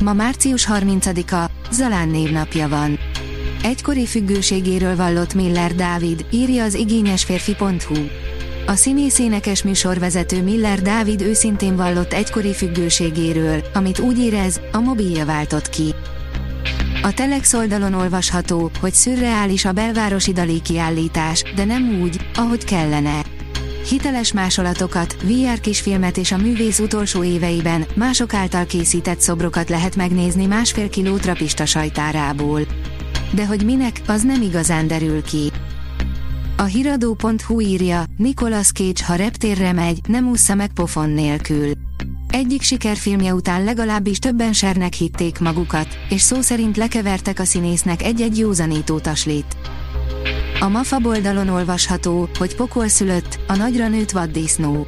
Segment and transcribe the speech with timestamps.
[0.00, 2.98] Ma március 30-a, Zalán névnapja van.
[3.62, 7.94] Egykori függőségéről vallott Miller Dávid, írja az igényesférfi.hu.
[8.66, 15.68] A színészénekes műsorvezető Miller Dávid őszintén vallott egykori függőségéről, amit úgy érez, a mobilja váltott
[15.68, 15.94] ki.
[17.02, 23.22] A Telex oldalon olvasható, hogy szürreális a belvárosi dalí kiállítás, de nem úgy, ahogy kellene.
[23.88, 30.46] Hiteles másolatokat, VR kisfilmet és a művész utolsó éveiben mások által készített szobrokat lehet megnézni
[30.46, 32.60] másfél kiló trapista sajtárából.
[33.30, 35.50] De hogy minek, az nem igazán derül ki.
[36.56, 41.70] A hiradó.hu írja, Nicolas Cage ha reptérre megy, nem ússza meg pofon nélkül.
[42.28, 48.38] Egyik sikerfilmje után legalábbis többen sernek hitték magukat, és szó szerint lekevertek a színésznek egy-egy
[48.38, 49.56] józanító taslit.
[50.60, 54.86] A MAFA oldalon olvasható, hogy pokol szülött, a nagyra nőtt vaddisznó.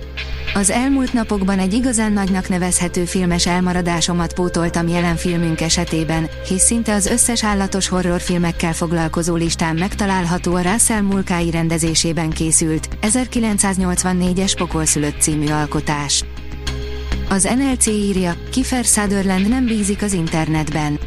[0.55, 6.95] Az elmúlt napokban egy igazán nagynak nevezhető filmes elmaradásomat pótoltam jelen filmünk esetében, hisz szinte
[6.95, 15.47] az összes állatos horrorfilmekkel foglalkozó listán megtalálható a Russell Mulcahy rendezésében készült, 1984-es Pokolszülött című
[15.47, 16.25] alkotás.
[17.29, 20.99] Az NLC írja, Kiefer Sutherland nem bízik az internetben.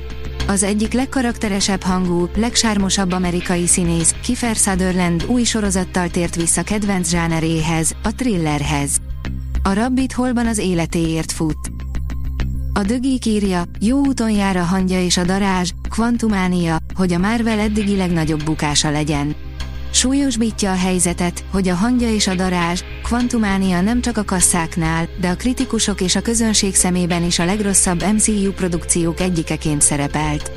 [0.51, 7.95] Az egyik legkarakteresebb hangú, legsármosabb amerikai színész, Kiefer Sutherland új sorozattal tért vissza kedvenc zsáneréhez,
[8.03, 8.97] a thrillerhez.
[9.63, 11.71] A Rabbit holban az életéért fut.
[12.73, 17.59] A dögik írja, jó úton jár a hangya és a darázs, kvantumánia, hogy a Marvel
[17.59, 19.35] eddigi legnagyobb bukása legyen.
[19.93, 25.29] Súlyosbítja a helyzetet, hogy a hangja és a darázs, kvantumánia nem csak a kasszáknál, de
[25.29, 30.51] a kritikusok és a közönség szemében is a legrosszabb MCU produkciók egyikeként szerepelt.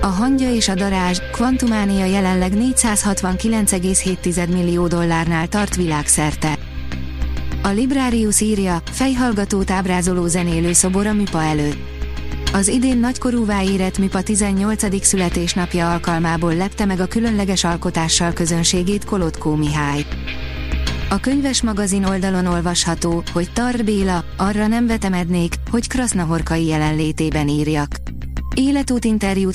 [0.00, 6.58] A hangja és a darázs, kvantumánia jelenleg 469,7 millió dollárnál tart világszerte.
[7.62, 11.97] A Librarius írja, fejhallgatót ábrázoló zenélő szobor a műpa előtt.
[12.52, 15.04] Az idén nagykorúvá érett Mipa 18.
[15.04, 20.06] születésnapja alkalmából lepte meg a különleges alkotással közönségét Kolotkó Mihály.
[21.10, 28.07] A könyves magazin oldalon olvasható, hogy Tar Béla, arra nem vetemednék, hogy Krasznahorkai jelenlétében írjak.
[28.60, 29.04] Életút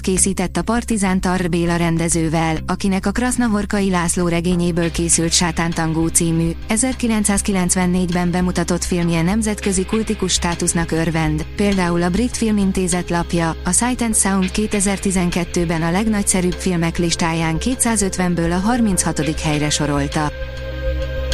[0.01, 8.31] készített a Partizán Tar Béla rendezővel, akinek a Krasznahorkai László regényéből készült Sátántangó című, 1994-ben
[8.31, 14.49] bemutatott filmje nemzetközi kultikus státusznak örvend, például a Brit Filmintézet lapja, a Sight and Sound
[14.53, 19.39] 2012-ben a legnagyszerűbb filmek listáján 250-ből a 36.
[19.39, 20.31] helyre sorolta.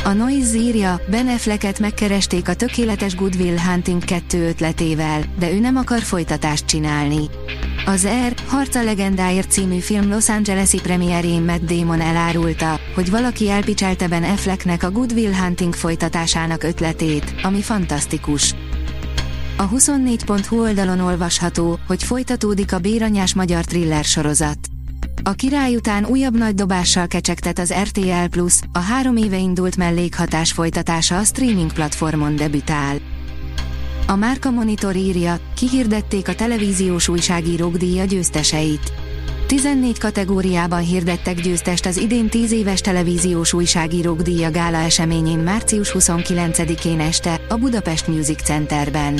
[0.10, 5.76] A Noise írja, Ben Afflecket megkeresték a tökéletes Goodwill Hunting 2 ötletével, de ő nem
[5.76, 7.30] akar folytatást csinálni.
[7.86, 14.08] Az R, Harca legendáért című film Los Angeles-i premierjén Matt Damon elárulta, hogy valaki elpicselte
[14.08, 18.56] Ben Afflecknek a Goodwill Hunting folytatásának ötletét, ami fantasztikus.
[19.58, 24.58] A 24.hu oldalon olvasható, hogy folytatódik a béranyás magyar thriller sorozat.
[25.24, 30.52] A király után újabb nagy dobással kecsegtet az RTL Plus, a három éve indult mellékhatás
[30.52, 32.98] folytatása a streaming platformon debütál.
[34.08, 38.94] A Márka Monitor írja, kihirdették a televíziós újságírók díja győzteseit.
[39.48, 47.00] 14 kategóriában hirdettek győztest az idén 10 éves televíziós újságírók díja gála eseményén március 29-én
[47.00, 49.20] este, a Budapest Music Centerben.